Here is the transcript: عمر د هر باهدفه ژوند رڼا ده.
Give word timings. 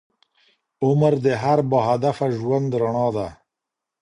عمر 0.85 1.13
د 1.25 1.27
هر 1.41 1.59
باهدفه 1.71 2.27
ژوند 2.39 2.69
رڼا 2.81 3.07
ده. 3.15 3.27